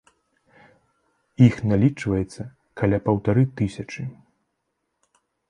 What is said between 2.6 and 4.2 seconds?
каля паўтары тысячы.